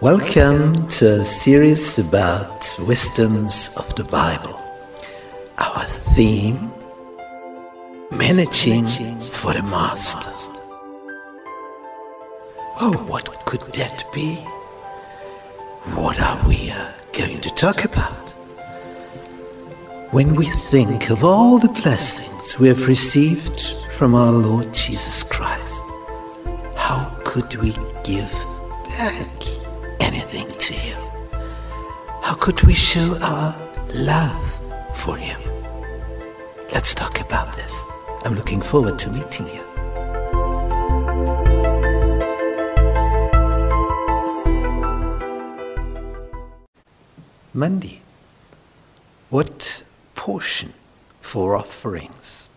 [0.00, 4.56] Welcome to a series about wisdoms of the Bible.
[5.58, 6.70] Our theme
[8.16, 8.84] Managing
[9.18, 10.30] for the Master.
[12.80, 14.36] Oh, what could that be?
[15.96, 18.30] What are we uh, going to talk about?
[20.12, 25.82] When we think of all the blessings we have received from our Lord Jesus Christ,
[26.76, 27.72] how could we
[28.04, 28.32] give
[28.96, 29.57] back
[30.08, 31.00] anything to Him?
[32.22, 33.54] How could we show our
[33.94, 34.46] love
[34.96, 35.40] for Him?
[36.72, 37.74] Let's talk about this.
[38.24, 39.62] I'm looking forward to meeting you.
[47.52, 48.00] Monday.
[49.28, 50.72] What portion
[51.20, 52.48] for offerings?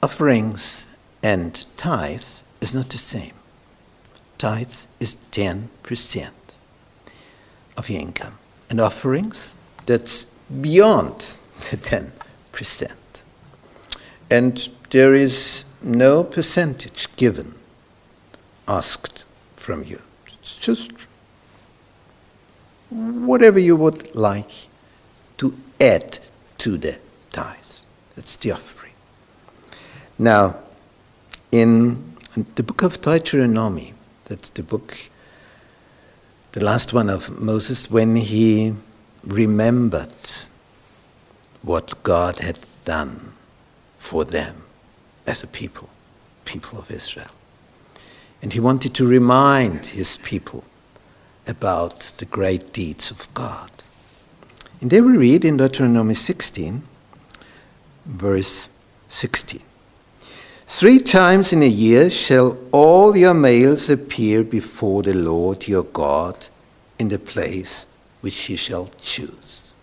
[0.00, 3.37] Offerings and tithe is not the same.
[4.38, 6.30] Tithe is 10%
[7.76, 8.38] of your income.
[8.70, 9.52] And offerings,
[9.86, 10.26] that's
[10.60, 11.38] beyond
[11.70, 12.92] the 10%.
[14.30, 17.54] And there is no percentage given,
[18.66, 19.24] asked
[19.56, 20.02] from you.
[20.28, 20.92] It's just
[22.90, 24.68] whatever you would like
[25.38, 26.18] to add
[26.58, 26.98] to the
[27.30, 27.56] tithe.
[28.14, 28.92] That's the offering.
[30.18, 30.56] Now,
[31.52, 32.14] in
[32.54, 33.94] the book of Deuteronomy,
[34.28, 35.08] that's the book,
[36.52, 38.74] the last one of Moses, when he
[39.24, 40.14] remembered
[41.62, 43.32] what God had done
[43.98, 44.62] for them
[45.26, 45.88] as a people,
[46.44, 47.30] people of Israel.
[48.40, 50.64] And he wanted to remind his people
[51.46, 53.70] about the great deeds of God.
[54.80, 56.82] And there we read in Deuteronomy 16,
[58.06, 58.68] verse
[59.08, 59.67] 16.
[60.70, 66.48] Three times in a year shall all your males appear before the Lord your God
[66.98, 67.86] in the place
[68.20, 69.74] which he shall choose.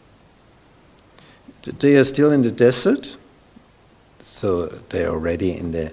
[1.64, 3.18] They are still in the desert,
[4.22, 5.92] so they are already in the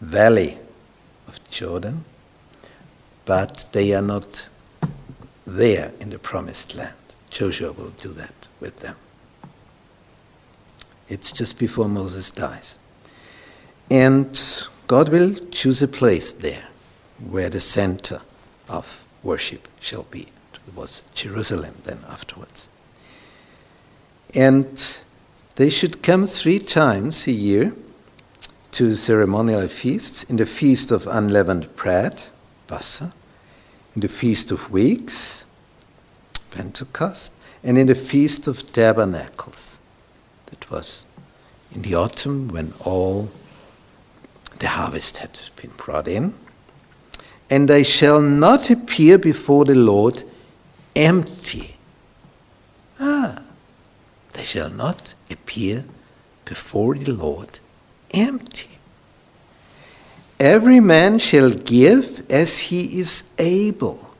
[0.00, 0.58] valley
[1.28, 2.04] of Jordan,
[3.24, 4.48] but they are not
[5.46, 6.96] there in the promised land.
[7.30, 8.96] Joshua will do that with them.
[11.08, 12.80] It's just before Moses dies.
[13.90, 14.38] And
[14.86, 16.64] God will choose a place there
[17.18, 18.20] where the center
[18.68, 20.28] of worship shall be.
[20.52, 22.68] It was Jerusalem then afterwards.
[24.34, 25.00] And
[25.56, 27.74] they should come three times a year
[28.72, 32.22] to ceremonial feasts in the feast of unleavened bread,
[32.66, 33.12] Passa,
[33.94, 35.46] in the Feast of Weeks,
[36.50, 37.32] Pentecost,
[37.64, 39.80] and in the Feast of Tabernacles.
[40.46, 41.06] That was
[41.74, 43.30] in the autumn when all
[44.58, 46.34] the harvest had been brought in.
[47.50, 50.22] And they shall not appear before the Lord
[50.94, 51.76] empty.
[53.00, 53.42] Ah,
[54.32, 55.84] they shall not appear
[56.44, 57.60] before the Lord
[58.10, 58.78] empty.
[60.40, 64.10] Every man shall give as he is able,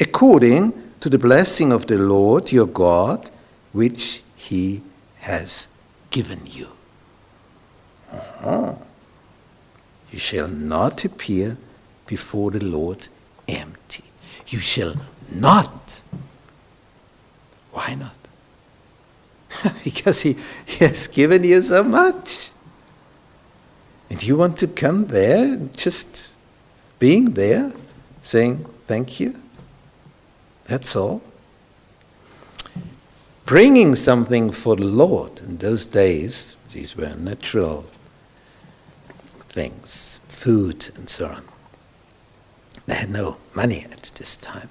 [0.00, 3.30] according to the blessing of the Lord your God,
[3.72, 4.82] which he
[5.18, 5.68] has
[6.10, 6.68] given you.
[8.12, 8.74] Uh-huh.
[10.10, 11.56] You shall not appear
[12.06, 13.08] before the Lord
[13.48, 14.04] empty.
[14.48, 14.94] You shall
[15.32, 16.02] not.
[17.72, 18.16] Why not?
[19.84, 20.36] because he,
[20.66, 22.50] he has given you so much.
[24.08, 26.32] And you want to come there, just
[26.98, 27.72] being there,
[28.22, 29.40] saying thank you.
[30.64, 31.22] That's all.
[33.44, 37.84] Bringing something for the Lord in those days, these were natural
[39.56, 41.42] things, food and so on.
[42.84, 44.68] They had no money at this time,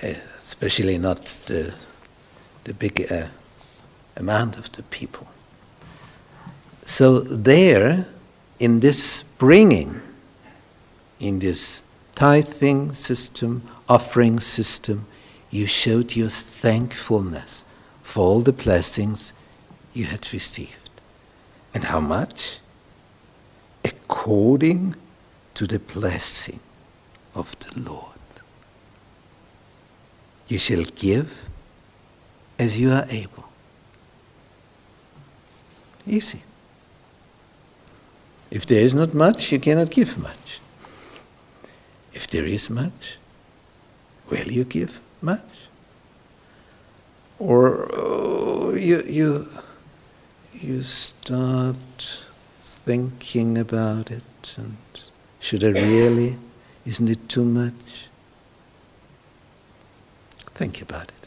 [0.00, 1.74] especially not the,
[2.64, 3.28] the big uh,
[4.16, 5.28] amount of the people.
[6.82, 8.06] So, there,
[8.58, 10.02] in this bringing,
[11.18, 11.82] in this
[12.14, 15.06] tithing system, offering system,
[15.50, 17.64] you showed your thankfulness
[18.02, 19.32] for all the blessings
[19.94, 20.90] you had received.
[21.72, 22.60] And how much?
[24.28, 24.94] According
[25.54, 26.60] to the blessing
[27.34, 28.20] of the Lord.
[30.48, 31.48] You shall give
[32.58, 33.48] as you are able.
[36.06, 36.42] Easy.
[38.50, 40.60] If there is not much, you cannot give much.
[42.12, 43.16] If there is much,
[44.28, 45.68] will you give much?
[47.38, 49.48] Or oh, you, you,
[50.52, 52.27] you start
[52.86, 54.76] thinking about it and
[55.40, 56.38] should I really
[56.88, 58.08] Isn't it too much?
[60.54, 61.17] Think about it.